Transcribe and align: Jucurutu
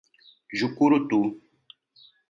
Jucurutu 0.57 1.19